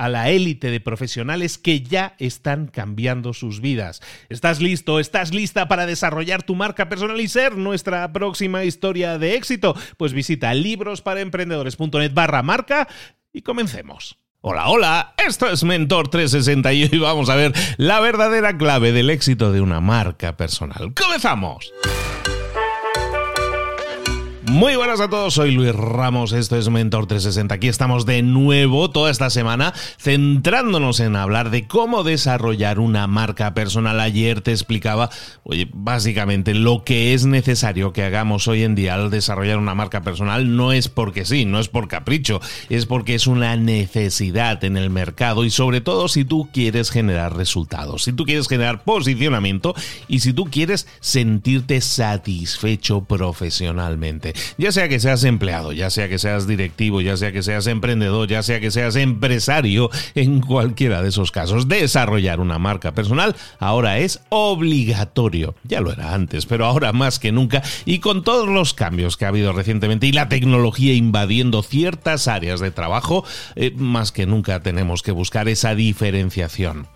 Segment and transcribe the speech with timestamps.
[0.00, 4.00] a la élite de profesionales que ya están cambiando sus vidas.
[4.30, 4.98] ¿Estás listo?
[4.98, 9.76] ¿Estás lista para desarrollar tu marca personal y ser nuestra próxima historia de éxito?
[9.98, 12.88] Pues visita librosparaemprendedores.net barra marca
[13.30, 14.16] y comencemos.
[14.40, 19.52] Hola, hola, esto es Mentor 360 y vamos a ver la verdadera clave del éxito
[19.52, 20.94] de una marca personal.
[20.94, 21.74] ¡Comenzamos!
[24.50, 27.54] Muy buenas a todos, soy Luis Ramos, esto es Mentor 360.
[27.54, 33.54] Aquí estamos de nuevo toda esta semana centrándonos en hablar de cómo desarrollar una marca
[33.54, 34.00] personal.
[34.00, 35.08] Ayer te explicaba,
[35.44, 40.02] oye, básicamente lo que es necesario que hagamos hoy en día al desarrollar una marca
[40.02, 44.76] personal no es porque sí, no es por capricho, es porque es una necesidad en
[44.76, 49.76] el mercado y sobre todo si tú quieres generar resultados, si tú quieres generar posicionamiento
[50.08, 56.18] y si tú quieres sentirte satisfecho profesionalmente ya sea que seas empleado, ya sea que
[56.18, 61.08] seas directivo, ya sea que seas emprendedor, ya sea que seas empresario, en cualquiera de
[61.08, 65.54] esos casos, desarrollar una marca personal ahora es obligatorio.
[65.64, 69.24] Ya lo era antes, pero ahora más que nunca y con todos los cambios que
[69.24, 73.24] ha habido recientemente y la tecnología invadiendo ciertas áreas de trabajo,
[73.56, 76.88] eh, más que nunca tenemos que buscar esa diferenciación.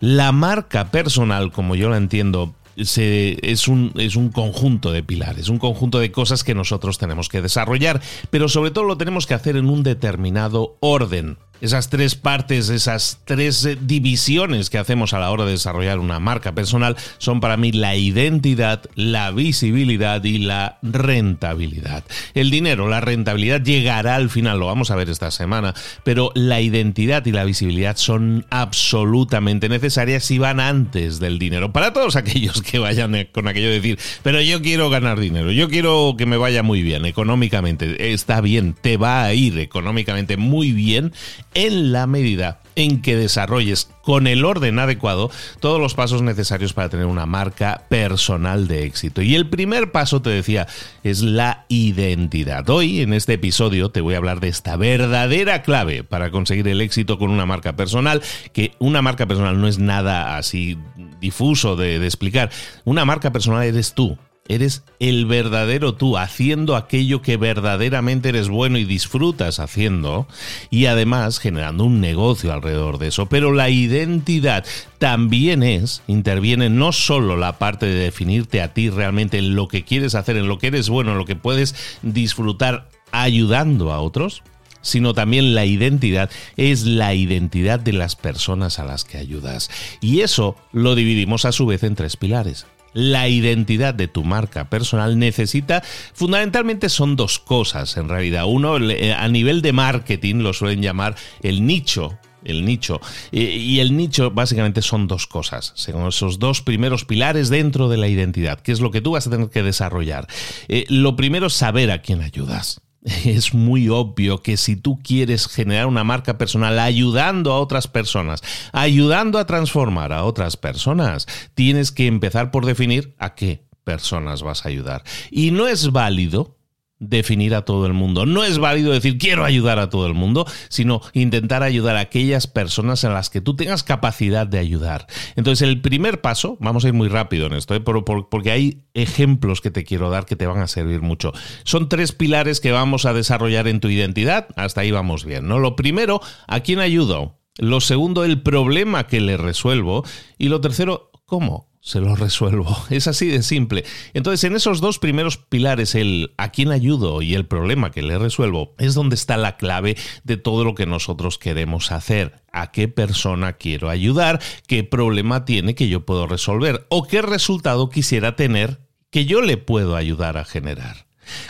[0.00, 5.58] La marca personal, como yo la entiendo, es, un, es un conjunto de pilares, un
[5.58, 8.00] conjunto de cosas que nosotros tenemos que desarrollar,
[8.30, 13.20] pero sobre todo lo tenemos que hacer en un determinado orden esas tres partes, esas
[13.24, 17.56] tres eh, divisiones que hacemos a la hora de desarrollar una marca personal son para
[17.56, 22.02] mí la identidad, la visibilidad y la rentabilidad.
[22.34, 25.72] El dinero, la rentabilidad llegará al final, lo vamos a ver esta semana,
[26.02, 31.72] pero la identidad y la visibilidad son absolutamente necesarias y van antes del dinero.
[31.72, 35.52] Para todos aquellos que vayan eh, con aquello de decir, pero yo quiero ganar dinero,
[35.52, 40.36] yo quiero que me vaya muy bien económicamente, está bien, te va a ir económicamente
[40.36, 41.12] muy bien
[41.54, 45.30] en la medida en que desarrolles con el orden adecuado
[45.60, 49.22] todos los pasos necesarios para tener una marca personal de éxito.
[49.22, 50.66] Y el primer paso, te decía,
[51.04, 52.68] es la identidad.
[52.70, 56.80] Hoy, en este episodio, te voy a hablar de esta verdadera clave para conseguir el
[56.80, 60.78] éxito con una marca personal, que una marca personal no es nada así
[61.20, 62.50] difuso de, explicar.
[62.84, 64.18] Una marca personal eres tú.
[64.52, 70.26] Eres el verdadero tú, haciendo aquello que verdaderamente eres bueno y disfrutas haciendo,
[70.68, 73.26] y además generando un negocio alrededor de eso.
[73.26, 74.66] Pero la identidad
[74.98, 79.84] también es, interviene no solo la parte de definirte a ti realmente en lo que
[79.84, 84.42] quieres hacer, en lo que eres bueno, en lo que puedes disfrutar ayudando a otros,
[84.82, 89.70] sino también la identidad es la identidad de las personas a las que ayudas.
[90.00, 94.68] Y eso lo dividimos a su vez en tres pilares la identidad de tu marca
[94.68, 98.44] personal necesita, fundamentalmente son dos cosas en realidad.
[98.46, 103.00] Uno, eh, a nivel de marketing lo suelen llamar el nicho el nicho.
[103.30, 108.08] Y el nicho básicamente son dos cosas, son esos dos primeros pilares dentro de la
[108.08, 110.26] identidad, que es lo que tú vas a tener que desarrollar.
[110.66, 112.80] Eh, lo primero es saber a quién ayudas
[113.24, 118.42] es muy obvio que si tú quieres generar una marca personal ayudando a otras personas,
[118.72, 124.64] ayudando a transformar a otras personas, tienes que empezar por definir a qué personas vas
[124.64, 125.02] a ayudar.
[125.30, 126.56] Y no es válido
[127.02, 128.24] definir a todo el mundo.
[128.24, 132.46] No es válido decir quiero ayudar a todo el mundo, sino intentar ayudar a aquellas
[132.46, 135.06] personas en las que tú tengas capacidad de ayudar.
[135.36, 137.80] Entonces, el primer paso, vamos a ir muy rápido en esto, ¿eh?
[137.80, 141.32] porque hay ejemplos que te quiero dar que te van a servir mucho.
[141.64, 144.46] Son tres pilares que vamos a desarrollar en tu identidad.
[144.56, 145.58] Hasta ahí vamos bien, ¿no?
[145.58, 147.38] Lo primero, ¿a quién ayudo?
[147.58, 150.04] Lo segundo, el problema que le resuelvo.
[150.38, 151.71] Y lo tercero, ¿cómo?
[151.82, 152.74] Se lo resuelvo.
[152.90, 153.84] Es así de simple.
[154.14, 158.18] Entonces, en esos dos primeros pilares, el a quién ayudo y el problema que le
[158.18, 162.42] resuelvo, es donde está la clave de todo lo que nosotros queremos hacer.
[162.52, 167.90] A qué persona quiero ayudar, qué problema tiene que yo puedo resolver o qué resultado
[167.90, 168.80] quisiera tener
[169.10, 171.06] que yo le puedo ayudar a generar.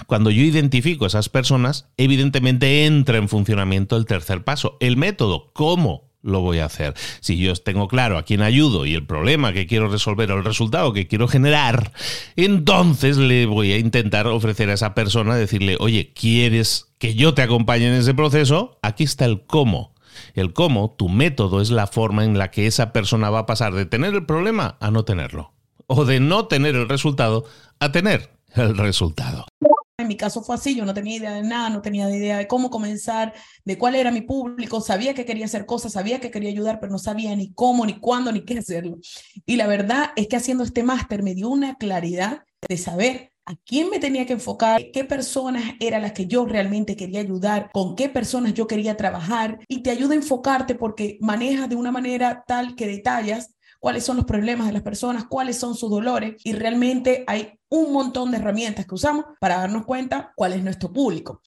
[0.06, 5.50] Cuando yo identifico a esas personas, evidentemente entra en funcionamiento el tercer paso, el método,
[5.52, 6.94] cómo lo voy a hacer.
[7.20, 10.44] Si yo tengo claro a quién ayudo y el problema que quiero resolver o el
[10.44, 11.92] resultado que quiero generar,
[12.36, 17.42] entonces le voy a intentar ofrecer a esa persona, decirle, oye, ¿quieres que yo te
[17.42, 18.78] acompañe en ese proceso?
[18.82, 19.92] Aquí está el cómo.
[20.34, 23.74] El cómo, tu método es la forma en la que esa persona va a pasar
[23.74, 25.52] de tener el problema a no tenerlo.
[25.86, 27.44] O de no tener el resultado
[27.80, 29.46] a tener el resultado.
[29.98, 32.48] En mi caso fue así, yo no tenía idea de nada, no tenía idea de
[32.48, 33.34] cómo comenzar,
[33.64, 36.92] de cuál era mi público, sabía que quería hacer cosas, sabía que quería ayudar, pero
[36.92, 38.98] no sabía ni cómo, ni cuándo, ni qué hacerlo.
[39.44, 43.54] Y la verdad es que haciendo este máster me dio una claridad de saber a
[43.66, 47.96] quién me tenía que enfocar, qué personas eran las que yo realmente quería ayudar, con
[47.96, 52.44] qué personas yo quería trabajar y te ayuda a enfocarte porque manejas de una manera
[52.46, 56.52] tal que detallas cuáles son los problemas de las personas, cuáles son sus dolores y
[56.52, 61.42] realmente hay un montón de herramientas que usamos para darnos cuenta cuál es nuestro público.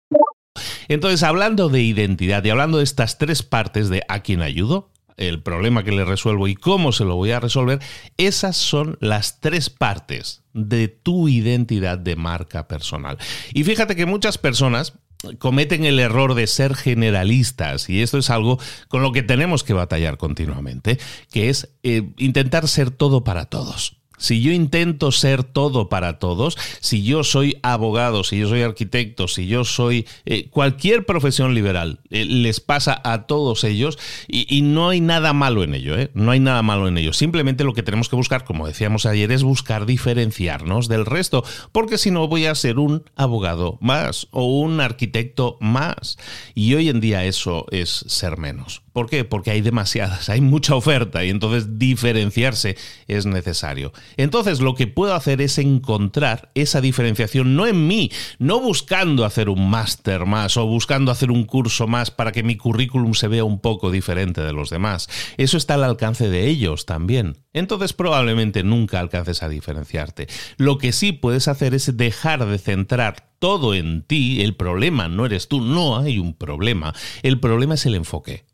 [0.89, 5.41] Entonces, hablando de identidad y hablando de estas tres partes de a quién ayudo, el
[5.41, 7.79] problema que le resuelvo y cómo se lo voy a resolver,
[8.17, 13.17] esas son las tres partes de tu identidad de marca personal.
[13.53, 14.99] Y fíjate que muchas personas
[15.39, 19.73] cometen el error de ser generalistas y esto es algo con lo que tenemos que
[19.73, 20.99] batallar continuamente,
[21.31, 23.97] que es eh, intentar ser todo para todos.
[24.17, 29.27] Si yo intento ser todo para todos, si yo soy abogado, si yo soy arquitecto,
[29.27, 33.97] si yo soy eh, cualquier profesión liberal, eh, les pasa a todos ellos
[34.27, 36.09] y, no hay nada malo en ello, ¿eh?
[36.13, 37.13] no hay nada malo en ello.
[37.13, 41.97] Simplemente lo que tenemos que buscar, como decíamos ayer, es buscar diferenciarnos del resto, porque
[41.97, 46.17] si no voy a ser un abogado más o un arquitecto más.
[46.53, 48.84] Y hoy en día eso es ser menos.
[48.95, 49.25] ¿Por qué?
[49.25, 52.77] Porque hay demasiadas, hay mucha oferta y entonces diferenciarse
[53.09, 53.91] es necesario.
[54.15, 58.09] Entonces lo que puedo hacer es encontrar esa diferenciación no en mí,
[58.39, 62.55] no buscando hacer un máster más o buscando hacer un curso más para que mi
[62.55, 65.09] currículum se vea un poco diferente de los demás.
[65.35, 67.35] Eso está al alcance de ellos también.
[67.51, 70.27] Entonces probablemente nunca alcances a diferenciarte.
[70.55, 74.41] Lo que sí puedes hacer es dejar de centrar todo en ti.
[74.41, 76.93] El problema no eres tú, no hay un problema.
[77.23, 78.45] El problema es el enfoque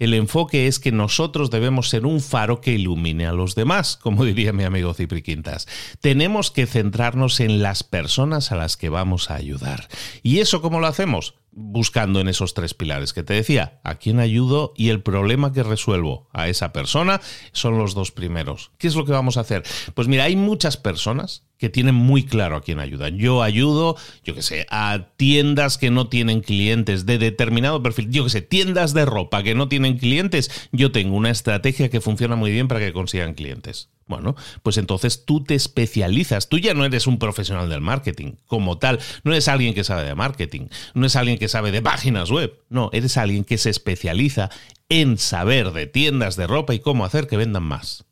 [0.00, 4.24] el enfoque es que nosotros debemos ser un faro que ilumine a los demás, como
[4.30, 5.68] diría mi amigo Cipri Quintas.
[6.00, 9.88] Tenemos que centrarnos en las personas a las que vamos a ayudar.
[10.22, 11.34] ¿Y eso cómo lo hacemos?
[11.52, 15.64] buscando en esos tres pilares que te decía, a quién ayudo y el problema que
[15.64, 17.20] resuelvo a esa persona
[17.52, 18.70] son los dos primeros.
[18.78, 19.64] ¿Qué es lo que vamos a hacer?
[19.94, 23.18] Pues mira, hay muchas personas que tienen muy claro a quién ayudan.
[23.18, 28.10] Yo ayudo, yo que sé, a tiendas que no tienen clientes de determinado perfil.
[28.10, 30.50] Yo que sé, tiendas de ropa que no tienen clientes.
[30.72, 33.90] Yo tengo una estrategia que funciona muy bien para que consigan clientes.
[34.06, 36.48] Bueno, pues entonces tú te especializas.
[36.48, 38.98] Tú ya no eres un profesional del marketing como tal.
[39.22, 40.68] No eres alguien que sabe de marketing.
[40.94, 42.58] No es alguien que sabe de páginas web.
[42.70, 44.48] No, eres alguien que se especializa
[44.88, 48.06] en saber de tiendas de ropa y cómo hacer que vendan más.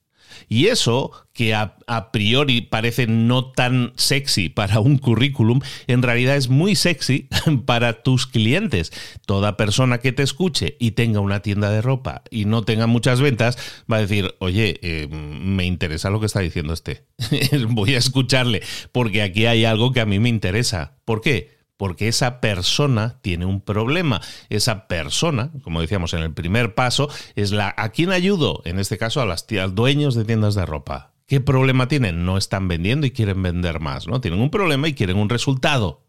[0.48, 1.76] Y eso, que a,
[2.12, 7.28] priori parece no tan sexy para un currículum, en realidad es muy sexy
[7.66, 8.92] para tus clientes.
[9.26, 13.20] Toda persona que te escuche y tenga una tienda de ropa y no tenga muchas
[13.20, 13.58] ventas,
[13.90, 17.04] va a decir, oye, eh, me interesa lo que está diciendo este.
[17.68, 20.98] Voy a escucharle, porque aquí hay algo que a mí me interesa.
[21.04, 21.57] ¿Por qué?
[21.78, 24.20] Porque esa persona tiene un problema.
[24.50, 28.98] Esa persona, como decíamos en el primer paso, es la a quién ayudo, en este
[28.98, 31.14] caso a las dueños de tiendas de ropa.
[31.26, 32.26] ¿Qué problema tienen?
[32.26, 34.20] No están vendiendo y quieren vender más, ¿no?
[34.20, 36.02] Tienen un problema y quieren un resultado.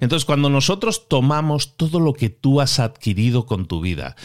[0.00, 4.16] Entonces, cuando nosotros tomamos todo lo que tú has adquirido con tu vida,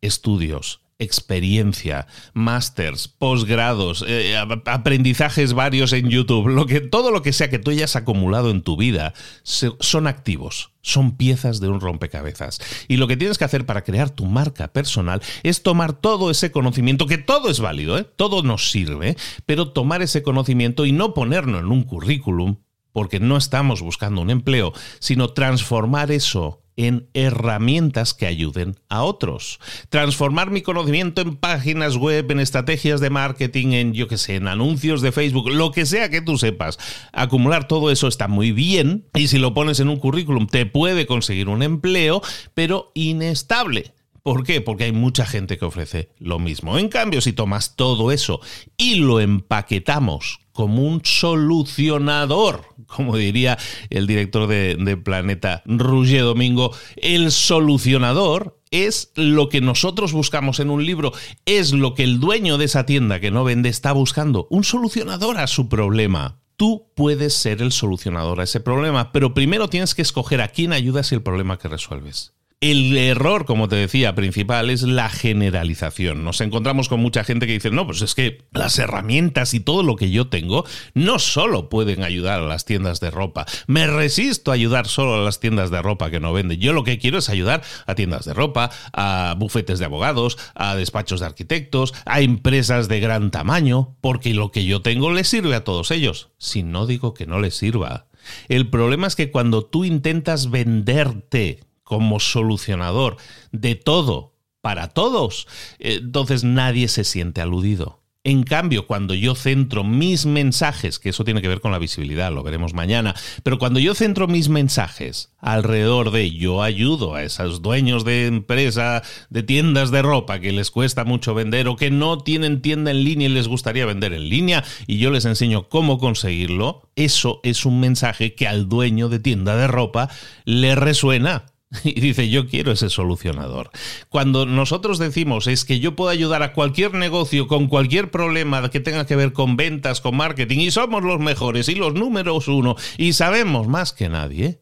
[0.00, 7.50] estudios, experiencia, másters, posgrados, eh, aprendizajes varios en YouTube, lo que, todo lo que sea
[7.50, 12.60] que tú hayas acumulado en tu vida, son activos, son piezas de un rompecabezas.
[12.88, 16.52] Y lo que tienes que hacer para crear tu marca personal es tomar todo ese
[16.52, 18.06] conocimiento, que todo es válido, ¿eh?
[18.16, 22.56] todo nos sirve, pero tomar ese conocimiento y no ponerlo en un currículum,
[22.92, 29.60] porque no estamos buscando un empleo, sino transformar eso en herramientas que ayuden a otros.
[29.88, 34.48] Transformar mi conocimiento en páginas web, en estrategias de marketing, en yo que sé, en
[34.48, 36.78] anuncios de Facebook, lo que sea que tú sepas.
[37.12, 41.06] Acumular todo eso está muy bien y si lo pones en un currículum te puede
[41.06, 42.22] conseguir un empleo,
[42.54, 43.92] pero inestable.
[44.22, 44.60] ¿Por qué?
[44.60, 46.78] Porque hay mucha gente que ofrece lo mismo.
[46.78, 48.40] En cambio, si tomas todo eso
[48.76, 53.58] y lo empaquetamos como un solucionador, como diría
[53.90, 60.86] el director de, Planeta, Roger Domingo, el solucionador es lo que nosotros buscamos en un
[60.86, 61.12] libro,
[61.44, 65.38] es lo que el dueño de esa tienda que no vende está buscando, un solucionador
[65.38, 66.38] a su problema.
[66.56, 70.72] Tú puedes ser el solucionador a ese problema, pero primero tienes que escoger a quién
[70.72, 72.34] ayudas y el problema que resuelves.
[72.62, 76.22] El error, como te decía, principal es la generalización.
[76.22, 79.82] Nos encontramos con mucha gente que dice, no, pues es que las herramientas y todo
[79.82, 80.64] lo que yo tengo
[80.94, 83.46] no solo pueden ayudar a las tiendas de ropa.
[83.66, 86.60] Me resisto a ayudar solo a las tiendas de ropa que no venden.
[86.60, 90.76] Yo lo que quiero es ayudar a tiendas de ropa, a bufetes de abogados, a
[90.76, 95.56] despachos de arquitectos, a empresas de gran tamaño, porque lo que yo tengo les sirve
[95.56, 96.28] a todos ellos.
[96.38, 98.06] Si no digo que no les sirva.
[98.48, 101.58] El problema es que cuando tú intentas venderte
[101.92, 103.18] como solucionador
[103.50, 104.32] de todo
[104.62, 105.46] para todos,
[105.78, 108.00] entonces nadie se siente aludido.
[108.24, 112.32] En cambio, cuando yo centro mis mensajes, que eso tiene que ver con la visibilidad,
[112.32, 117.60] lo veremos mañana, pero cuando yo centro mis mensajes alrededor de yo ayudo a esos
[117.60, 122.16] dueños de empresa, de tiendas de ropa que les cuesta mucho vender o que no
[122.16, 125.98] tienen tienda en línea y les gustaría vender en línea y yo les enseño cómo
[125.98, 130.08] conseguirlo, eso es un mensaje que al dueño de tienda de ropa
[130.46, 131.51] le resuena
[131.84, 133.70] Y dice, yo quiero ese solucionador.
[134.08, 138.80] Cuando nosotros decimos es que yo puedo ayudar a cualquier negocio con cualquier problema que
[138.80, 142.76] tenga que ver con ventas, con marketing, y somos los mejores y los números uno,
[142.98, 144.60] y sabemos más que nadie,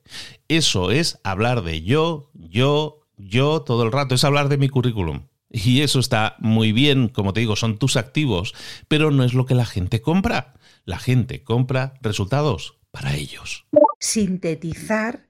[0.48, 5.22] eso es hablar de yo, yo, yo todo el rato, es hablar de mi currículum.
[5.52, 8.54] Y eso está muy bien, como te digo, son tus activos,
[8.86, 10.54] pero no es lo que la gente compra.
[10.84, 13.66] La gente compra resultados para ellos.
[13.98, 15.28] Sintetizar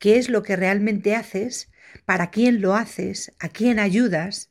[0.00, 1.70] qué es lo que realmente haces,
[2.04, 4.50] para quién lo haces, a quién ayudas.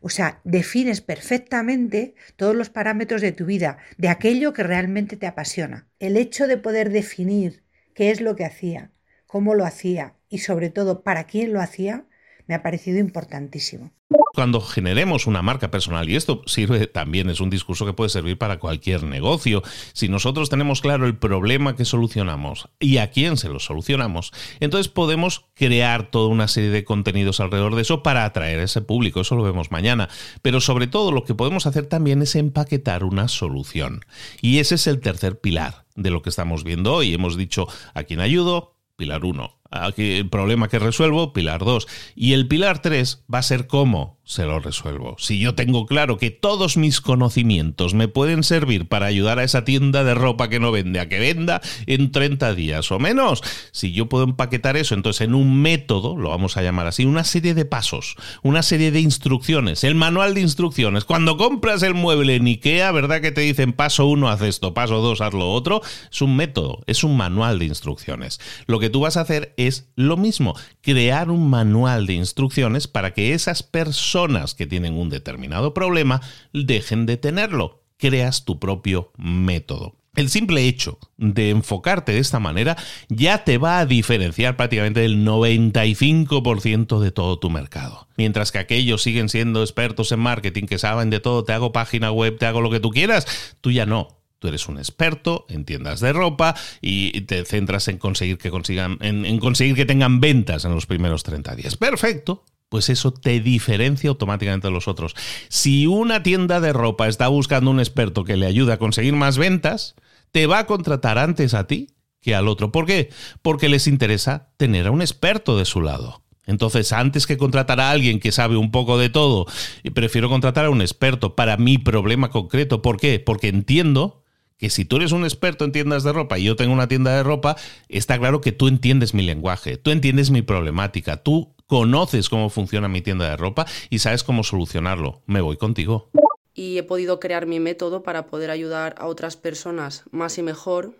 [0.00, 5.26] O sea, defines perfectamente todos los parámetros de tu vida, de aquello que realmente te
[5.26, 5.86] apasiona.
[6.00, 7.62] El hecho de poder definir
[7.94, 8.90] qué es lo que hacía,
[9.26, 12.06] cómo lo hacía y sobre todo para quién lo hacía,
[12.46, 13.92] me ha parecido importantísimo.
[14.34, 18.38] Cuando generemos una marca personal, y esto sirve también, es un discurso que puede servir
[18.38, 19.62] para cualquier negocio,
[19.94, 24.88] si nosotros tenemos claro el problema que solucionamos y a quién se lo solucionamos, entonces
[24.88, 29.22] podemos crear toda una serie de contenidos alrededor de eso para atraer a ese público,
[29.22, 30.08] eso lo vemos mañana.
[30.42, 34.04] Pero sobre todo lo que podemos hacer también es empaquetar una solución.
[34.40, 37.14] Y ese es el tercer pilar de lo que estamos viendo hoy.
[37.14, 39.55] Hemos dicho a quién ayudo, pilar 1.
[39.70, 41.86] Aquí el problema que resuelvo, pilar 2.
[42.14, 45.14] Y el pilar 3 va a ser cómo se lo resuelvo.
[45.18, 49.64] Si yo tengo claro que todos mis conocimientos me pueden servir para ayudar a esa
[49.64, 53.92] tienda de ropa que no vende a que venda en 30 días o menos, si
[53.92, 57.54] yo puedo empaquetar eso entonces en un método, lo vamos a llamar así, una serie
[57.54, 61.04] de pasos, una serie de instrucciones, el manual de instrucciones.
[61.04, 65.00] Cuando compras el mueble en Ikea, ¿verdad que te dicen paso 1 haz esto, paso
[65.00, 65.82] 2 haz lo otro?
[66.10, 68.40] Es un método, es un manual de instrucciones.
[68.66, 73.12] Lo que tú vas a hacer es lo mismo, crear un manual de instrucciones para
[73.12, 76.20] que esas personas que tienen un determinado problema
[76.52, 77.82] dejen de tenerlo.
[77.98, 79.96] Creas tu propio método.
[80.16, 82.76] El simple hecho de enfocarte de esta manera
[83.08, 88.08] ya te va a diferenciar prácticamente del 95% de todo tu mercado.
[88.16, 92.10] Mientras que aquellos siguen siendo expertos en marketing, que saben de todo, te hago página
[92.10, 93.26] web, te hago lo que tú quieras,
[93.60, 94.16] tú ya no.
[94.48, 99.38] Eres un experto en tiendas de ropa y te centras en conseguir que consigan, en
[99.38, 101.76] conseguir que tengan ventas en los primeros 30 días.
[101.76, 105.14] Perfecto, pues eso te diferencia automáticamente de los otros.
[105.48, 109.38] Si una tienda de ropa está buscando un experto que le ayude a conseguir más
[109.38, 109.94] ventas,
[110.32, 111.88] te va a contratar antes a ti
[112.20, 112.72] que al otro.
[112.72, 113.10] ¿Por qué?
[113.40, 116.22] Porque les interesa tener a un experto de su lado.
[116.44, 119.46] Entonces, antes que contratar a alguien que sabe un poco de todo,
[119.94, 122.82] prefiero contratar a un experto para mi problema concreto.
[122.82, 123.20] ¿Por qué?
[123.20, 124.22] Porque entiendo
[124.58, 127.14] que si tú eres un experto en tiendas de ropa y yo tengo una tienda
[127.16, 127.56] de ropa,
[127.88, 132.88] está claro que tú entiendes mi lenguaje, tú entiendes mi problemática, tú conoces cómo funciona
[132.88, 135.22] mi tienda de ropa y sabes cómo solucionarlo.
[135.26, 136.10] Me voy contigo.
[136.54, 140.94] Y he podido crear mi método para poder ayudar a otras personas más y mejor.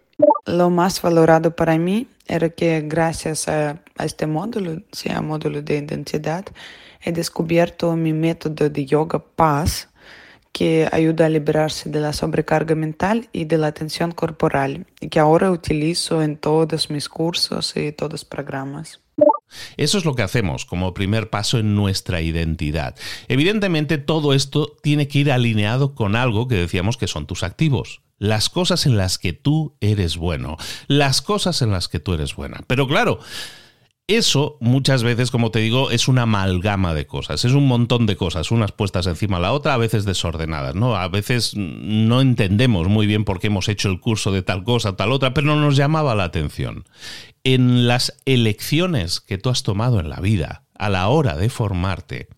[0.44, 6.44] Lo más valorado para mí era que gracias a, este módulo, sea módulo de identidad,
[7.02, 9.88] he descubierto mi método de yoga paz
[10.56, 15.20] que ayuda a liberarse de la sobrecarga mental y de la tensión corporal y que
[15.20, 19.02] ahora utilizo en todos mis cursos y todos los programas.
[19.76, 22.96] Eso es lo que hacemos como primer paso en nuestra identidad.
[23.28, 28.00] Evidentemente todo esto tiene que ir alineado con algo que decíamos que son tus activos.
[28.18, 30.56] Las cosas en las que tú eres bueno.
[30.86, 32.64] Las cosas en las que tú eres buena.
[32.66, 33.18] Pero claro,
[34.08, 38.16] eso muchas veces, como te digo, es una amalgama de cosas, es un montón de
[38.16, 40.94] cosas, unas puestas encima de la otra, a veces desordenadas, ¿no?
[40.94, 44.96] A veces no entendemos muy bien por qué hemos hecho el curso de tal cosa,
[44.96, 46.84] tal otra, pero no nos llamaba la atención.
[47.42, 52.28] En las elecciones que tú has tomado en la vida, a la hora de formarte,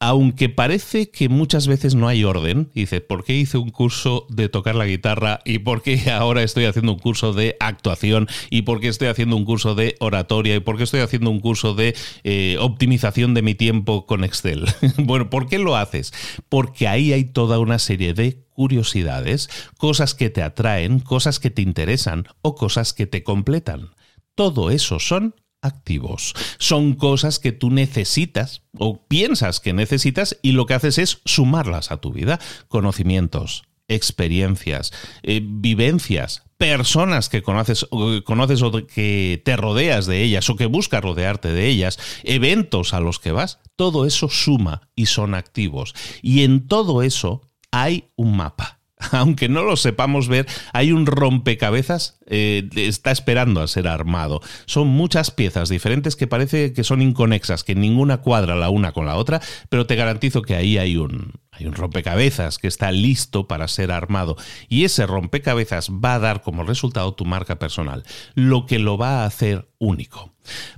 [0.00, 4.48] aunque parece que muchas veces no hay orden, dice, ¿por qué hice un curso de
[4.48, 8.80] tocar la guitarra y por qué ahora estoy haciendo un curso de actuación y por
[8.80, 11.96] qué estoy haciendo un curso de oratoria y por qué estoy haciendo un curso de
[12.22, 14.66] eh, optimización de mi tiempo con Excel?
[14.98, 16.12] bueno, ¿por qué lo haces?
[16.48, 21.62] Porque ahí hay toda una serie de curiosidades, cosas que te atraen, cosas que te
[21.62, 23.90] interesan o cosas que te completan.
[24.34, 26.34] Todo eso son activos.
[26.58, 31.90] Son cosas que tú necesitas o piensas que necesitas y lo que haces es sumarlas
[31.90, 32.38] a tu vida.
[32.68, 37.86] Conocimientos, experiencias, eh, vivencias, personas que conoces,
[38.24, 43.00] conoces o que te rodeas de ellas o que buscas rodearte de ellas, eventos a
[43.00, 45.94] los que vas, todo eso suma y son activos.
[46.20, 48.77] Y en todo eso hay un mapa
[49.12, 54.40] aunque no lo sepamos ver, hay un rompecabezas, eh, está esperando a ser armado.
[54.66, 59.06] Son muchas piezas diferentes que parece que son inconexas, que ninguna cuadra la una con
[59.06, 63.46] la otra, pero te garantizo que ahí hay un, hay un rompecabezas que está listo
[63.46, 64.36] para ser armado.
[64.68, 69.22] Y ese rompecabezas va a dar como resultado tu marca personal, lo que lo va
[69.22, 70.34] a hacer único.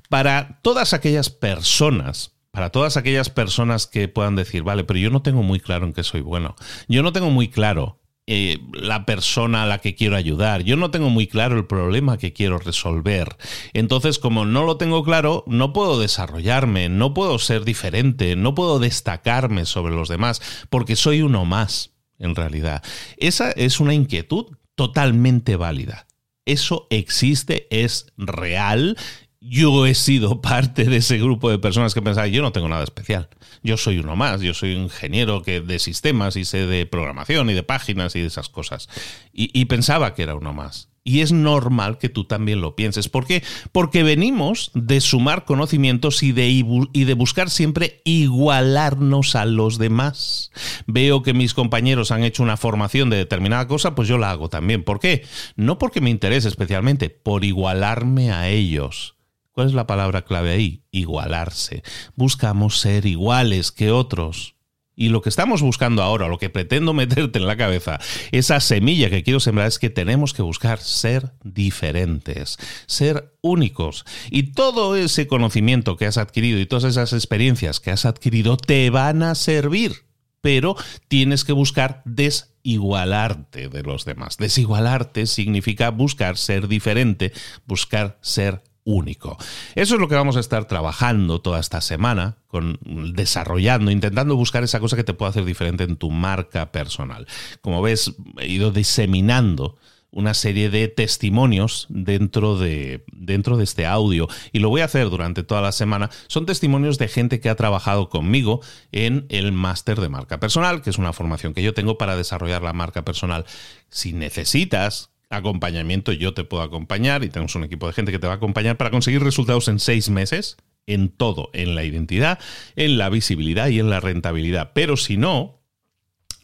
[0.08, 5.22] Para todas aquellas personas para todas aquellas personas que puedan decir, vale, pero yo no
[5.22, 6.56] tengo muy claro en qué soy bueno.
[6.88, 7.99] Yo no tengo muy claro
[8.32, 10.62] eh, la persona a la que quiero ayudar.
[10.62, 13.36] Yo no tengo muy claro el problema que quiero resolver.
[13.72, 18.78] Entonces, como no lo tengo claro, no puedo desarrollarme, no puedo ser diferente, no puedo
[18.78, 22.84] destacarme sobre los demás, porque soy uno más, en realidad.
[23.16, 26.06] Esa es una inquietud totalmente válida.
[26.44, 28.96] Eso existe, es real
[29.40, 32.84] yo he sido parte de ese grupo de personas que pensaban, yo no tengo nada
[32.84, 33.28] especial.
[33.62, 37.50] Yo soy uno más, yo soy un ingeniero que de sistemas y sé de programación
[37.50, 38.88] y de páginas y de esas cosas.
[39.32, 40.88] Y, pensaba que era uno más.
[41.02, 43.08] Y es normal que tú también lo pienses.
[43.08, 43.42] ¿Por qué?
[43.72, 50.50] Porque venimos de sumar conocimientos y de, y de buscar siempre igualarnos a los demás.
[50.86, 54.48] Veo que mis compañeros han hecho una formación de determinada cosa, pues yo la hago
[54.48, 54.84] también.
[54.84, 55.24] ¿Por qué?
[55.56, 59.16] No porque me interese especialmente, por igualarme a ellos.
[59.52, 60.84] ¿Cuál es la palabra clave ahí?
[60.90, 61.82] Igualarse.
[62.14, 64.54] Buscamos ser iguales que otros.
[65.00, 67.98] Y lo que estamos buscando ahora, lo que pretendo meterte en la cabeza,
[68.32, 74.04] esa semilla que quiero sembrar es que tenemos que buscar ser diferentes, ser únicos.
[74.30, 78.90] Y todo ese conocimiento que has adquirido y todas esas experiencias que has adquirido te
[78.90, 80.04] van a servir,
[80.42, 80.76] pero
[81.08, 84.36] tienes que buscar desigualarte de los demás.
[84.36, 87.32] Desigualarte significa buscar ser diferente,
[87.66, 89.36] buscar ser único.
[89.74, 92.36] Eso es lo que vamos a estar trabajando toda esta semana,
[92.82, 97.26] desarrollando, intentando buscar esa cosa que te pueda hacer diferente en tu marca personal.
[97.60, 99.76] Como ves, he ido diseminando
[100.12, 105.08] una serie de testimonios dentro de, dentro de este audio y lo voy a hacer
[105.08, 106.10] durante toda la semana.
[106.26, 108.60] Son testimonios de gente que ha trabajado conmigo
[108.92, 112.62] en el máster de marca personal, que es una formación que yo tengo para desarrollar
[112.62, 113.44] la marca personal.
[113.88, 118.26] Si necesitas acompañamiento, yo te puedo acompañar y tenemos un equipo de gente que te
[118.26, 122.38] va a acompañar para conseguir resultados en seis meses, en todo, en la identidad,
[122.76, 124.72] en la visibilidad y en la rentabilidad.
[124.74, 125.62] Pero si no,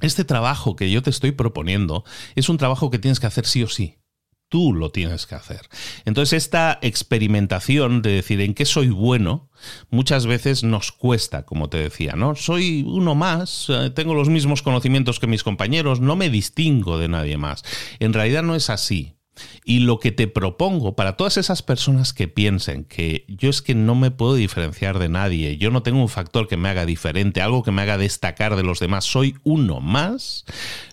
[0.01, 2.05] este trabajo que yo te estoy proponiendo
[2.37, 3.99] es un trabajo que tienes que hacer sí o sí
[4.49, 5.69] tú lo tienes que hacer.
[6.05, 9.51] Entonces esta experimentación de decir en qué soy bueno,
[9.91, 12.35] muchas veces nos cuesta, como te decía, ¿no?
[12.35, 17.09] Soy uno más, eh, tengo los mismos conocimientos que mis compañeros, no me distingo de
[17.09, 17.65] nadie más.
[17.99, 19.16] En realidad no es así.
[19.65, 23.75] Y lo que te propongo para todas esas personas que piensen que yo es que
[23.75, 27.41] no me puedo diferenciar de nadie, yo no tengo un factor que me haga diferente,
[27.41, 30.45] algo que me haga destacar de los demás, soy uno más,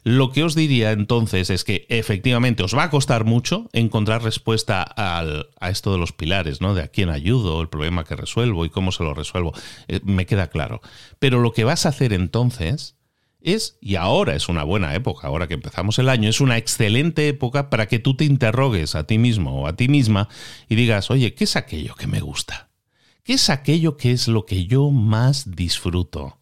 [0.04, 4.86] lo que os diría entonces es que efectivamente os va a costar mucho encontrar respuesta
[4.96, 6.74] a esto de los pilares, ¿no?
[6.74, 9.54] De a quién ayudo, el problema que resuelvo y cómo se lo resuelvo.
[9.88, 10.82] Eh, me queda claro.
[11.20, 12.96] Pero lo que vas a hacer entonces
[13.44, 17.28] es, y ahora es una buena época, ahora que empezamos el año, es una excelente
[17.28, 20.30] época para que tú te interrogues a ti mismo o a ti misma
[20.70, 22.70] y digas, oye, ¿qué es aquello que me gusta?
[23.24, 26.40] ¿Qué es aquello que es lo que yo más disfruto?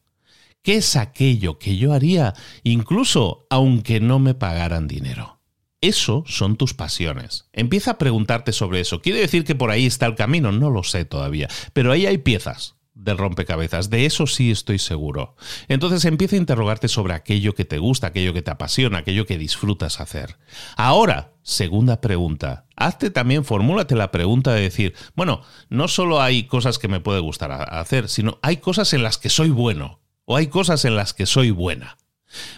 [0.61, 2.33] ¿Qué es aquello que yo haría
[2.63, 5.39] incluso aunque no me pagaran dinero?
[5.81, 7.49] Eso son tus pasiones.
[7.53, 9.01] Empieza a preguntarte sobre eso.
[9.01, 10.51] ¿Quiere decir que por ahí está el camino?
[10.51, 11.49] No lo sé todavía.
[11.73, 13.89] Pero ahí hay piezas del rompecabezas.
[13.89, 15.35] De eso sí estoy seguro.
[15.67, 19.37] Entonces empieza a interrogarte sobre aquello que te gusta, aquello que te apasiona, aquello que
[19.37, 20.37] disfrutas hacer.
[20.77, 22.65] Ahora, segunda pregunta.
[22.75, 27.19] Hazte también, formúlate la pregunta de decir, bueno, no solo hay cosas que me puede
[27.19, 31.13] gustar hacer, sino hay cosas en las que soy bueno o hay cosas en las
[31.13, 31.97] que soy buena.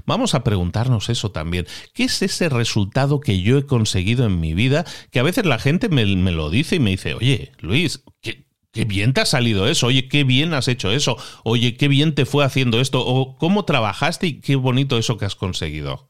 [0.06, 1.66] Vamos a preguntarnos eso también.
[1.94, 4.86] ¿Qué es ese resultado que yo he conseguido en mi vida?
[5.10, 8.46] Que a veces la gente me, me lo dice y me dice, oye, Luis, ¿qué,
[8.74, 12.16] Qué bien te ha salido eso, oye, qué bien has hecho eso, oye, qué bien
[12.16, 16.10] te fue haciendo esto, o cómo trabajaste y qué bonito eso que has conseguido.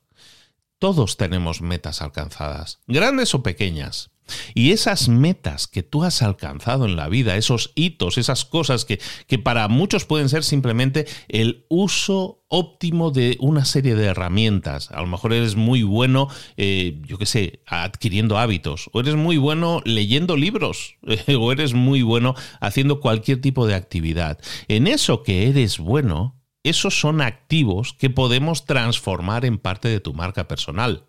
[0.79, 4.12] Todos tenemos metas alcanzadas, grandes o pequeñas.
[4.53, 8.99] Y esas metas que tú has alcanzado en la vida, esos hitos, esas cosas que,
[9.27, 14.91] que, para muchos pueden ser simplemente el uso óptimo de una serie de herramientas.
[14.91, 19.37] A lo mejor eres muy bueno, eh, yo qué sé, adquiriendo hábitos, o eres muy
[19.37, 20.95] bueno leyendo libros,
[21.39, 24.39] o eres muy bueno haciendo cualquier tipo de actividad.
[24.67, 30.13] En eso que eres bueno, esos son activos que podemos transformar en parte de tu
[30.13, 31.07] marca personal.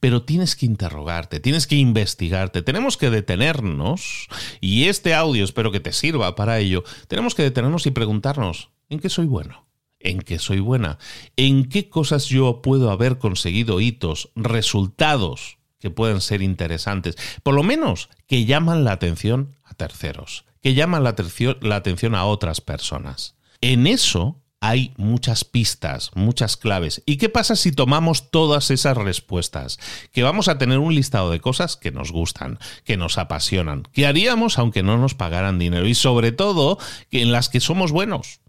[0.00, 4.28] Pero tienes que interrogarte, tienes que investigarte, tenemos que detenernos,
[4.60, 9.00] y este audio espero que te sirva para ello, tenemos que detenernos y preguntarnos, ¿en
[9.00, 9.66] qué soy bueno?
[9.98, 10.98] ¿En qué soy buena?
[11.36, 17.16] ¿En qué cosas yo puedo haber conseguido hitos, resultados que pueden ser interesantes?
[17.42, 21.16] Por lo menos que llaman la atención a terceros, que llaman la,
[21.60, 23.36] la atención a otras personas.
[23.60, 27.00] En eso hay muchas pistas, muchas claves.
[27.06, 29.78] ¿Y qué pasa si tomamos todas esas respuestas?
[30.10, 34.06] Que vamos a tener un listado de cosas que nos gustan, que nos apasionan, que
[34.06, 36.78] haríamos aunque no nos pagaran dinero y sobre todo
[37.10, 38.40] que en las que somos buenos.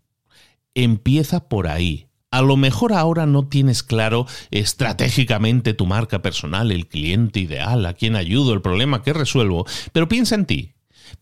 [0.74, 2.08] Empieza por ahí.
[2.32, 7.94] A lo mejor ahora no tienes claro estratégicamente tu marca personal, el cliente ideal, a
[7.94, 10.74] quién ayudo, el problema que resuelvo, pero piensa en ti.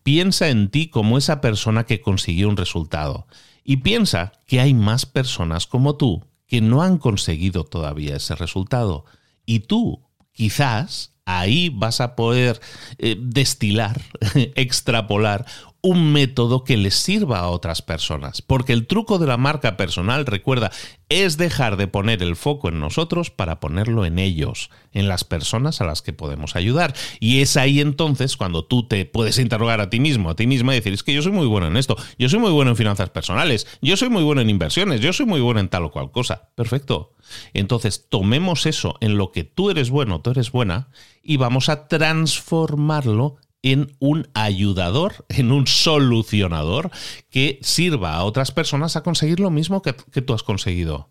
[0.02, 3.26] Piensa en ti como esa persona que consiguió un resultado.
[3.68, 9.04] Y piensa que hay más personas como tú que no han conseguido todavía ese resultado.
[9.44, 12.60] Y tú, quizás, ahí vas a poder
[12.98, 14.00] eh, destilar,
[14.54, 15.46] extrapolar
[15.86, 18.42] un método que les sirva a otras personas.
[18.42, 20.72] Porque el truco de la marca personal, recuerda,
[21.08, 25.80] es dejar de poner el foco en nosotros para ponerlo en ellos, en las personas
[25.80, 26.92] a las que podemos ayudar.
[27.20, 30.72] Y es ahí entonces cuando tú te puedes interrogar a ti mismo, a ti misma
[30.72, 32.76] y decir, es que yo soy muy bueno en esto, yo soy muy bueno en
[32.76, 35.92] finanzas personales, yo soy muy bueno en inversiones, yo soy muy bueno en tal o
[35.92, 36.48] cual cosa.
[36.56, 37.14] Perfecto.
[37.54, 40.88] Entonces, tomemos eso en lo que tú eres bueno, tú eres buena,
[41.22, 46.92] y vamos a transformarlo en un ayudador, en un solucionador
[47.30, 51.10] que sirva a otras personas a conseguir lo mismo que, tú has conseguido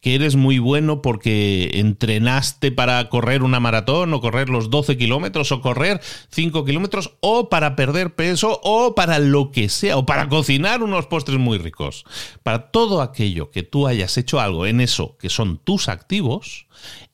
[0.00, 5.52] que eres muy bueno porque entrenaste para correr una maratón o correr los 12 kilómetros
[5.52, 10.28] o correr 5 kilómetros o para perder peso o para lo que sea o para
[10.28, 12.04] cocinar unos postres muy ricos.
[12.42, 16.66] Para todo aquello que tú hayas hecho algo en eso que son tus activos,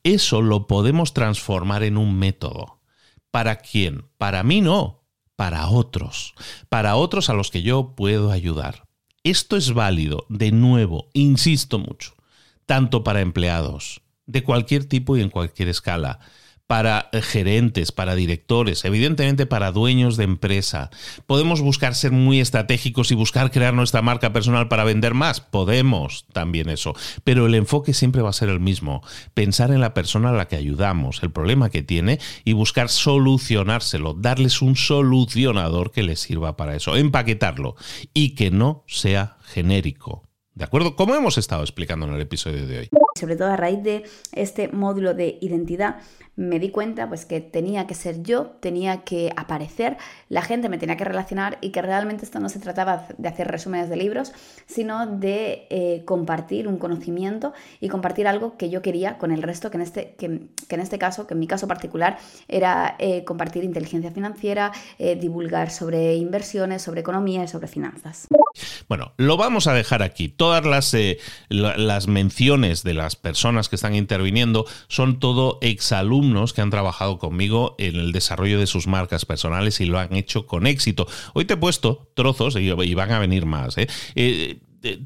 [0.03, 2.76] eso lo podemos transformar en un método.
[3.37, 4.07] ¿Para quién?
[4.17, 5.05] Para mí no,
[5.37, 6.33] para otros,
[6.71, 8.89] para otros a los que yo puedo ayudar.
[9.25, 12.15] Esto es válido, de nuevo, insisto mucho,
[12.65, 16.19] tanto para empleados, de cualquier tipo y en cualquier escala,
[16.67, 20.91] para gerentes, para directores, evidentemente para dueños de empresa.
[21.27, 25.41] Podemos buscar ser muy estratégicos y buscar crear nuestra marca personal para vender más.
[25.41, 26.95] Podemos también eso.
[27.25, 29.03] Pero el enfoque siempre va a ser el mismo.
[29.35, 34.15] Pensar en la persona a la que ayudamos, el problema que tiene y buscar solucionárselo,
[34.15, 37.77] darles un solucionador que les sirva para eso, empaquetarlo
[38.13, 40.27] y que no sea genérico.
[40.57, 40.97] ¿De acuerdo?
[40.97, 42.89] Como hemos estado explicando en el episodio de hoy.
[43.15, 45.97] Sobre todo a raíz de este módulo de identidad,
[46.37, 49.97] me di cuenta pues que tenía que ser yo, tenía que aparecer,
[50.29, 53.49] la gente me tenía que relacionar y que realmente esto no se trataba de hacer
[53.49, 54.33] resúmenes de libros,
[54.67, 59.71] sino de eh, compartir un conocimiento y compartir algo que yo quería con el resto,
[59.71, 62.19] que en este, que, en este caso, que en mi caso particular,
[62.49, 68.29] era eh, compartir inteligencia financiera, eh, divulgar sobre inversiones, sobre economía y sobre finanzas.
[68.89, 70.29] Bueno, lo vamos a dejar aquí.
[70.29, 70.95] Todas las,
[71.49, 77.75] las menciones de las personas que están interviniendo son todo exalumnos que han trabajado conmigo
[77.79, 81.07] en el desarrollo de sus marcas personales y lo han hecho con éxito.
[81.35, 83.89] Hoy te he puesto trozos, y van a venir más, ¿eh?
[84.15, 84.61] Eh,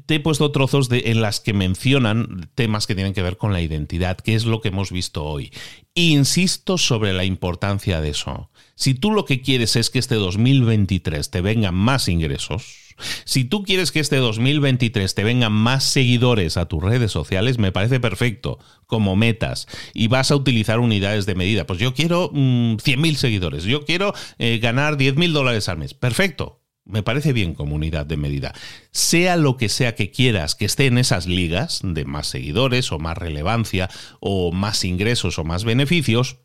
[0.05, 3.61] te he puesto trozos en las que mencionan temas que tienen que ver con la
[3.61, 5.51] identidad, que es lo que hemos visto hoy.
[5.95, 8.51] Insisto sobre la importancia de eso.
[8.75, 12.90] Si tú lo que quieres es que este 2023 te vengan más ingresos,
[13.25, 17.71] si tú quieres que este 2023 te vengan más seguidores a tus redes sociales, me
[17.71, 21.65] parece perfecto como metas y vas a utilizar unidades de medida.
[21.65, 25.93] Pues yo quiero mm, 100.000 seguidores, yo quiero eh, ganar 10.000 dólares al mes.
[25.93, 26.61] Perfecto.
[26.83, 28.53] Me parece bien como unidad de medida.
[28.91, 32.99] Sea lo que sea que quieras que esté en esas ligas de más seguidores o
[32.99, 36.37] más relevancia o más ingresos o más beneficios,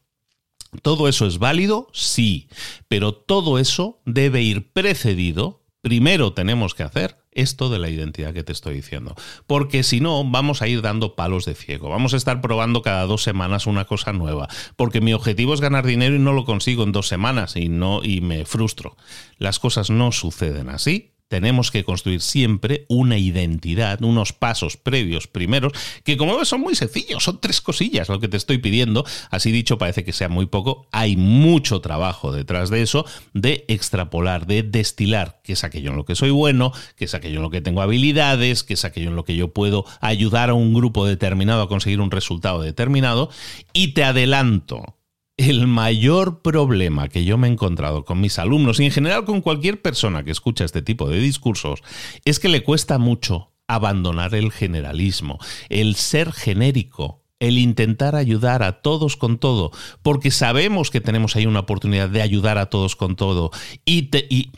[0.82, 1.88] ¿todo eso es válido?
[1.92, 2.48] Sí,
[2.86, 8.42] pero todo eso debe ir precedido primero tenemos que hacer esto de la identidad que
[8.42, 9.14] te estoy diciendo.
[9.46, 11.88] Porque si no, vamos a ir dando palos de ciego.
[11.88, 14.48] Vamos a estar probando cada dos semanas una cosa nueva.
[14.74, 18.02] Porque mi objetivo es ganar dinero y no lo consigo en dos semanas y no,
[18.02, 18.96] y me frustro.
[19.38, 25.72] Las cosas no suceden así tenemos que construir siempre una identidad, unos pasos previos primeros,
[26.04, 29.04] que como ves son muy sencillos, son tres cosillas lo que te estoy pidiendo.
[29.30, 30.86] Así dicho, parece que sea muy poco.
[30.92, 36.04] Hay mucho trabajo detrás de eso, de extrapolar, de destilar, que es aquello en lo
[36.04, 39.16] que soy bueno, que es aquello en lo que tengo habilidades, que es aquello en
[39.16, 43.30] lo que yo puedo ayudar a un grupo determinado a conseguir un resultado determinado.
[43.72, 44.95] Y te adelanto,
[45.36, 49.42] el mayor problema que yo me he encontrado con mis alumnos y en general con
[49.42, 51.82] cualquier persona que escucha este tipo de discursos
[52.24, 58.80] es que le cuesta mucho abandonar el generalismo, el ser genérico, el intentar ayudar a
[58.80, 59.72] todos con todo,
[60.02, 63.50] porque sabemos que tenemos ahí una oportunidad de ayudar a todos con todo
[63.84, 64.52] y, y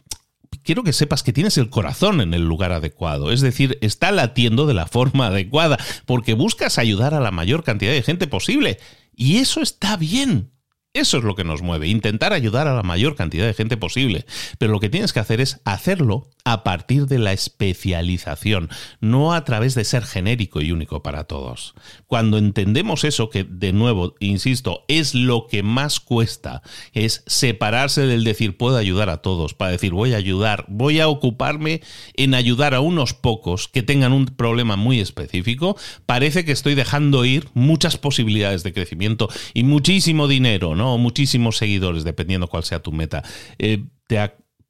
[0.62, 4.66] quiero que sepas que tienes el corazón en el lugar adecuado, es decir, está latiendo
[4.66, 8.78] de la forma adecuada, porque buscas ayudar a la mayor cantidad de gente posible.
[9.16, 10.52] Y eso está bien.
[10.94, 14.24] Eso es lo que nos mueve, intentar ayudar a la mayor cantidad de gente posible.
[14.58, 19.44] Pero lo que tienes que hacer es hacerlo a partir de la especialización, no a
[19.44, 21.74] través de ser genérico y único para todos.
[22.06, 26.62] Cuando entendemos eso, que de nuevo, insisto, es lo que más cuesta,
[26.94, 31.08] es separarse del decir puedo ayudar a todos, para decir voy a ayudar, voy a
[31.08, 31.82] ocuparme
[32.14, 37.26] en ayudar a unos pocos que tengan un problema muy específico, parece que estoy dejando
[37.26, 40.96] ir muchas posibilidades de crecimiento y muchísimo dinero, ¿no?
[40.96, 43.22] muchísimos seguidores, dependiendo cuál sea tu meta.
[43.58, 43.84] Eh,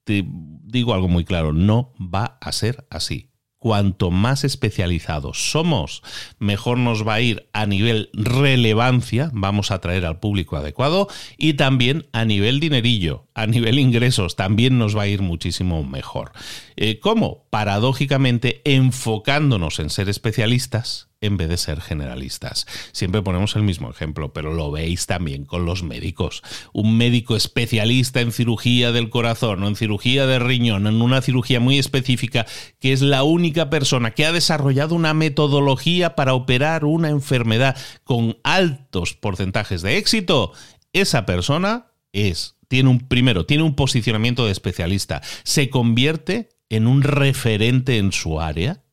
[0.09, 6.03] digo algo muy claro, no va a ser así cuanto más especializados somos,
[6.39, 11.55] mejor nos va a ir a nivel relevancia, vamos a atraer al público adecuado y
[11.55, 16.33] también a nivel dinerillo, a nivel ingresos, también nos va a ir muchísimo mejor.
[16.77, 17.47] Eh, ¿Cómo?
[17.51, 22.67] Paradójicamente enfocándonos en ser especialistas en vez de ser generalistas.
[22.93, 26.43] Siempre ponemos el mismo ejemplo, pero lo veis también con los médicos.
[26.73, 31.61] Un médico especialista en cirugía del corazón o en cirugía de riñón, en una cirugía
[31.61, 32.47] muy específica,
[32.79, 38.39] que es la única persona que ha desarrollado una metodología para operar una enfermedad con
[38.45, 40.53] altos porcentajes de éxito,
[40.93, 47.03] esa persona es tiene un primero, tiene un posicionamiento de especialista, se convierte en un
[47.03, 48.85] referente en su área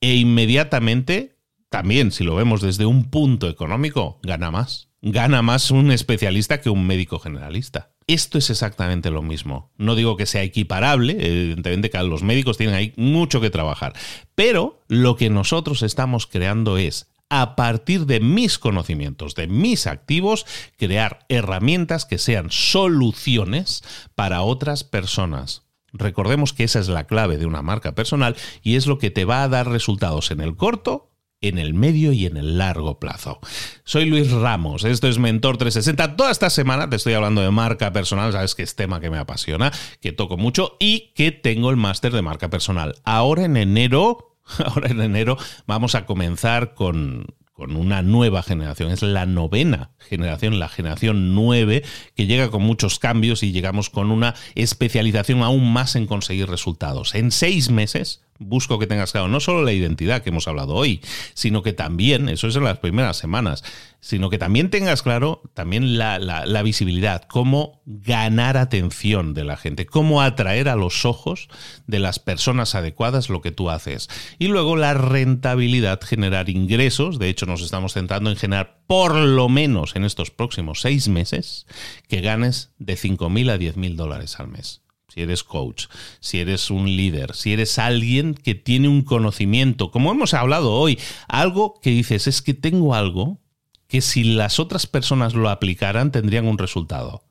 [0.00, 1.33] e inmediatamente
[1.74, 4.90] también, si lo vemos desde un punto económico, gana más.
[5.02, 7.90] Gana más un especialista que un médico generalista.
[8.06, 9.72] Esto es exactamente lo mismo.
[9.76, 13.92] No digo que sea equiparable, evidentemente que los médicos tienen ahí mucho que trabajar,
[14.36, 20.46] pero lo que nosotros estamos creando es a partir de mis conocimientos, de mis activos,
[20.76, 23.82] crear herramientas que sean soluciones
[24.14, 25.62] para otras personas.
[25.92, 29.24] Recordemos que esa es la clave de una marca personal y es lo que te
[29.24, 31.10] va a dar resultados en el corto
[31.48, 33.38] en el medio y en el largo plazo.
[33.84, 36.16] Soy Luis Ramos, esto es Mentor 360.
[36.16, 39.18] Toda esta semana te estoy hablando de marca personal, sabes que es tema que me
[39.18, 42.94] apasiona, que toco mucho y que tengo el máster de marca personal.
[43.04, 48.90] Ahora en enero, ahora en enero vamos a comenzar con, con una nueva generación.
[48.90, 54.10] Es la novena generación, la generación 9, que llega con muchos cambios y llegamos con
[54.10, 57.14] una especialización aún más en conseguir resultados.
[57.14, 61.00] En seis meses busco que tengas claro no solo la identidad que hemos hablado hoy,
[61.34, 63.62] sino que también, eso es en las primeras semanas,
[64.00, 70.20] sino que también tengas claro también la, visibilidad, cómo ganar atención de la gente, cómo
[70.20, 71.48] atraer a los ojos
[71.86, 74.10] de las personas adecuadas lo que tú haces.
[74.38, 79.48] Y luego la rentabilidad, generar ingresos, de hecho nos estamos centrando en generar por lo
[79.48, 81.66] menos en estos próximos seis meses
[82.06, 84.83] que ganes de 5.000 a 10.000 dólares al mes
[85.14, 85.84] si eres coach,
[86.18, 90.98] si eres un líder, si eres alguien que tiene un conocimiento, como hemos hablado hoy,
[91.28, 93.38] algo que dices, es que tengo algo
[93.86, 97.22] que si las otras personas lo aplicaran tendrían un resultado.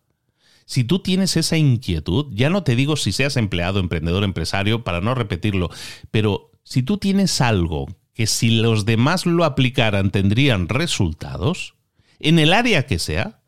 [0.65, 5.02] Si tú tienes esa inquietud, ya no te digo si seas empleado, emprendedor, empresario, para
[5.02, 5.69] no repetirlo,
[6.10, 11.76] pero si tú tienes algo que si los demás lo aplicaran tendrían resultados,
[12.22, 13.41] en el área que sea,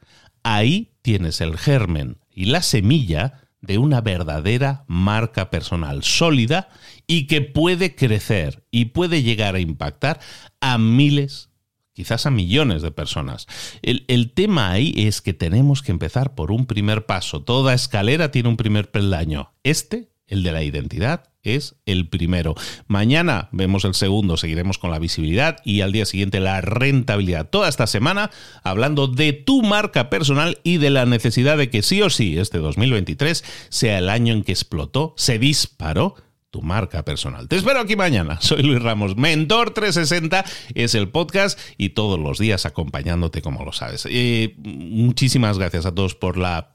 [0.44, 6.70] ahí tienes el germen y la semilla de una verdadera marca personal sólida
[7.08, 10.20] y que puede crecer y puede llegar a impactar
[10.62, 11.50] a miles,
[11.94, 13.48] quizás a millones de personas.
[13.82, 17.44] El, el, tema ahí es que tenemos que empezar por un primer paso.
[17.44, 19.54] Toda escalera tiene un primer peldaño.
[19.64, 22.56] Este, el de la identidad, es el primero.
[22.88, 27.50] Mañana vemos el segundo, seguiremos con la visibilidad y al día siguiente la rentabilidad.
[27.50, 28.32] Toda esta semana
[28.64, 32.58] hablando de tu marca personal y de la necesidad de que sí o sí este
[32.58, 36.16] 2023 sea el año en que explotó, se disparó
[36.50, 37.50] tu marca personal.
[37.50, 38.40] Te espero aquí mañana.
[38.42, 43.74] Soy Luis Ramos, Mentor 360 es el podcast y todos los días acompañándote como lo
[43.74, 44.08] sabes.
[44.10, 46.75] Eh, muchísimas gracias a todos por la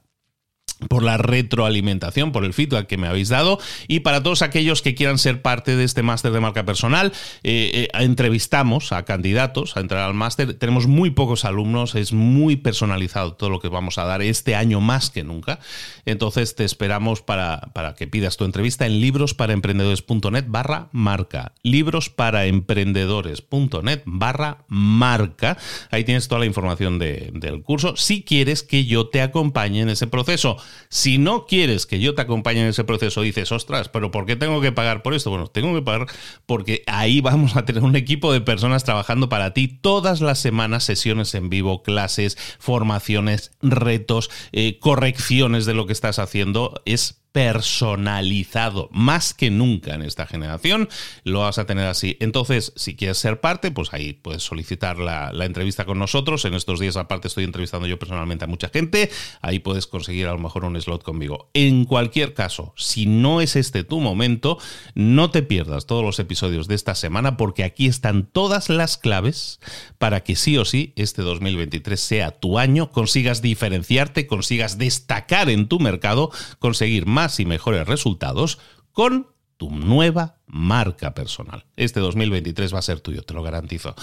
[0.87, 4.95] por la retroalimentación, por el feedback que me habéis dado y para todos aquellos que
[4.95, 7.11] quieran ser parte de este máster de marca personal,
[7.43, 10.53] eh, eh, entrevistamos a candidatos a entrar al máster.
[10.55, 14.79] Tenemos muy pocos alumnos, es muy personalizado todo lo que vamos a dar este año
[14.81, 15.59] más que nunca.
[16.05, 21.53] Entonces te esperamos para, para que pidas tu entrevista en librosparaemprendedores.net barra marca.
[21.63, 25.57] Librosparaemprendedores.net barra marca.
[25.91, 27.95] Ahí tienes toda la información del curso.
[27.95, 30.50] Si quieres que yo te acompañe en ese proceso,
[30.89, 34.35] si no quieres que yo te acompañe en ese proceso, dices, ostras, pero ¿por qué
[34.35, 35.29] tengo que pagar por esto?
[35.29, 36.07] Bueno, tengo que pagar
[36.45, 40.83] porque ahí vamos a tener un equipo de personas trabajando para ti todas las semanas,
[40.83, 46.81] sesiones en vivo, clases, formaciones, retos, eh, correcciones de lo que estás haciendo.
[46.85, 50.89] Es personalizado, más que nunca en esta generación,
[51.23, 52.17] lo vas a tener así.
[52.19, 56.45] Entonces, si quieres ser parte, pues ahí puedes solicitar la, entrevista con nosotros.
[56.45, 59.09] En estos días aparte estoy entrevistando yo personalmente a mucha gente,
[59.41, 61.49] ahí puedes conseguir a lo mejor un slot conmigo.
[61.53, 64.57] En cualquier caso, si no es este tu momento,
[64.93, 69.59] no te pierdas todos los episodios de esta semana porque aquí están todas las claves
[69.97, 75.67] para que sí o sí este 2023 sea tu año, consigas diferenciarte, consigas destacar en
[75.67, 78.59] tu mercado, conseguir más y mejores resultados
[78.91, 81.65] con tu nueva marca personal.
[81.75, 83.95] Este 2023 va a ser tuyo, te lo garantizo.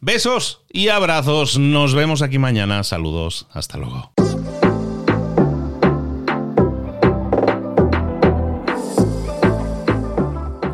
[0.00, 1.58] Besos y abrazos.
[1.58, 2.84] Nos vemos aquí mañana.
[2.84, 3.46] Saludos.
[3.50, 4.12] Hasta luego.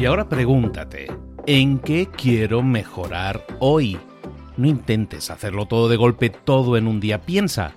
[0.03, 1.07] Y ahora pregúntate,
[1.47, 3.97] ¿en qué quiero mejorar hoy?
[4.57, 7.21] No intentes hacerlo todo de golpe, todo en un día.
[7.23, 7.77] Piensa.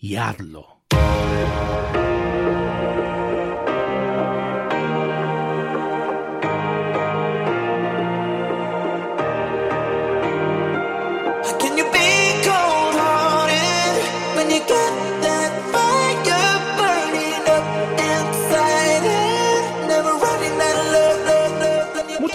[0.00, 0.80] y hazlo.